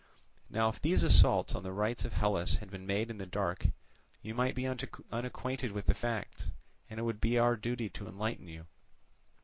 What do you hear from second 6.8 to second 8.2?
and it would be our duty to